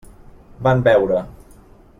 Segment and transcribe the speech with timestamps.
[0.67, 1.21] Van beure.